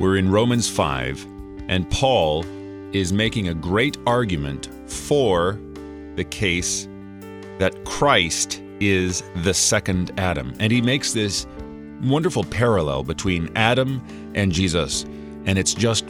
We're 0.00 0.16
in 0.16 0.30
Romans 0.30 0.66
5, 0.66 1.26
and 1.68 1.88
Paul 1.90 2.42
is 2.94 3.12
making 3.12 3.48
a 3.48 3.54
great 3.54 3.98
argument 4.06 4.70
for 4.90 5.60
the 6.16 6.24
case 6.24 6.88
that 7.58 7.84
Christ 7.84 8.62
is 8.80 9.22
the 9.42 9.52
second 9.52 10.18
Adam. 10.18 10.54
And 10.58 10.72
he 10.72 10.80
makes 10.80 11.12
this 11.12 11.46
wonderful 12.02 12.44
parallel 12.44 13.04
between 13.04 13.54
Adam 13.56 14.02
and 14.34 14.52
Jesus. 14.52 15.04
And 15.44 15.58
it's 15.58 15.74
just 15.74 16.06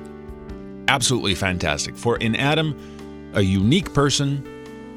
absolutely 0.86 1.34
fantastic. 1.34 1.96
For 1.96 2.16
in 2.18 2.36
Adam, 2.36 3.32
a 3.34 3.42
unique 3.42 3.92
person 3.92 4.46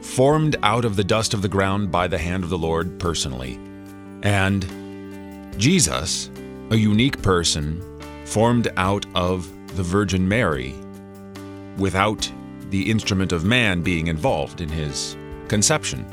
formed 0.04 0.55
out 0.62 0.86
of 0.86 0.98
the 0.98 1.04
dust 1.04 1.34
of 1.34 1.41
the 1.41 1.50
ground 1.50 1.91
by 1.91 2.07
the 2.07 2.20
hand 2.20 2.44
of 2.44 2.52
the 2.52 2.60
Lord 2.60 3.00
personally. 3.00 3.60
And 4.21 4.61
Jesus, 5.57 6.30
a 6.69 6.75
unique 6.75 7.19
person 7.24 7.82
formed 8.33 8.68
out 8.78 9.05
of 9.14 9.47
the 9.78 9.83
Virgin 9.83 10.28
Mary 10.28 10.74
without 11.78 12.32
the 12.71 12.89
instrument 12.89 13.32
of 13.32 13.46
man 13.46 13.83
being 13.83 14.07
involved 14.07 14.60
in 14.60 14.68
his 14.68 15.15
conception. 15.47 16.04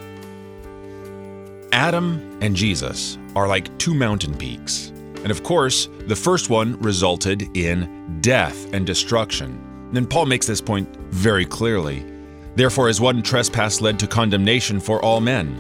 Adam 1.73 2.39
and 2.43 2.55
Jesus 2.55 3.17
are 3.35 3.49
like 3.49 3.77
two 3.79 3.95
mountain 3.95 4.37
peaks. 4.37 4.89
And 5.23 5.31
of 5.31 5.43
course, 5.43 5.89
the 6.09 6.15
first 6.15 6.51
one 6.51 6.79
resulted 6.81 7.57
in 7.57 8.19
death 8.21 8.71
and 8.75 8.87
destruction. 8.87 9.91
And 9.95 10.09
Paul 10.09 10.27
makes 10.27 10.47
this 10.47 10.61
point 10.61 10.95
very 11.09 11.47
clearly. 11.47 12.05
Therefore, 12.55 12.91
as 12.91 13.01
one 13.01 13.23
trespass 13.23 13.81
led 13.81 13.99
to 13.99 14.07
condemnation 14.07 14.79
for 14.79 15.03
all 15.03 15.23
men, 15.23 15.55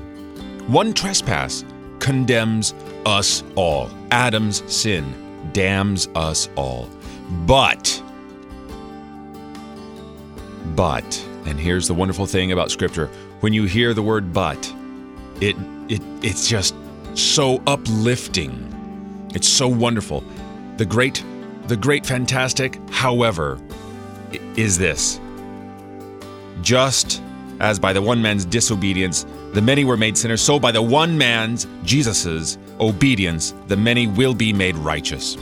one 0.67 0.93
trespass 0.93 1.65
condemns 2.01 2.75
us 3.07 3.43
all. 3.57 3.89
Adam's 4.11 4.63
sin 4.71 5.30
damns 5.53 6.09
us 6.15 6.49
all. 6.57 6.89
But, 7.47 8.03
but, 10.77 11.27
and 11.47 11.59
here's 11.59 11.87
the 11.87 11.95
wonderful 11.95 12.27
thing 12.27 12.53
about 12.53 12.71
Scripture 12.71 13.07
when 13.41 13.53
you 13.53 13.65
hear 13.65 13.95
the 13.95 14.03
word 14.03 14.33
but, 14.33 14.73
it, 15.41 15.57
it, 15.89 16.03
it's 16.23 16.49
just 16.49 16.75
so 17.15 17.63
uplifting. 17.67 18.67
It's 19.35 19.49
so 19.49 19.69
wonderful. 19.69 20.23
The 20.77 20.85
great, 20.85 21.25
the 21.67 21.77
great 21.77 22.05
fantastic, 22.05 22.79
however, 22.91 23.59
is 24.57 24.77
this. 24.77 25.21
Just 26.63 27.23
as 27.61 27.79
by 27.79 27.93
the 27.93 28.03
one 28.03 28.21
man's 28.21 28.45
disobedience 28.45 29.27
the 29.53 29.61
many 29.61 29.85
were 29.85 29.97
made 29.97 30.17
sinners, 30.17 30.41
so 30.41 30.61
by 30.61 30.71
the 30.71 30.81
one 30.81 31.19
man's, 31.19 31.67
Jesus's, 31.83 32.57
obedience, 32.81 33.55
the 33.67 33.77
many 33.77 34.07
will 34.07 34.35
be 34.35 34.53
made 34.53 34.77
righteous. 34.77 35.37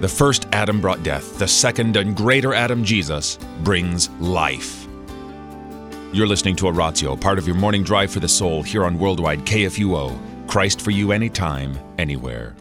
The 0.00 0.08
first 0.08 0.46
Adam 0.52 0.80
brought 0.80 1.02
death, 1.02 1.38
the 1.38 1.48
second 1.48 1.96
and 1.96 2.16
greater 2.16 2.52
Adam, 2.52 2.84
Jesus, 2.84 3.38
brings 3.62 4.10
life. 4.20 4.86
You're 6.12 6.26
listening 6.26 6.56
to 6.56 6.66
Oratio, 6.66 7.16
part 7.16 7.38
of 7.38 7.46
your 7.46 7.56
morning 7.56 7.82
drive 7.82 8.10
for 8.10 8.20
the 8.20 8.28
soul 8.28 8.62
here 8.62 8.84
on 8.84 8.98
Worldwide 8.98 9.40
KFUO. 9.40 10.46
Christ 10.46 10.80
for 10.80 10.90
you 10.90 11.12
anytime, 11.12 11.78
anywhere. 11.98 12.54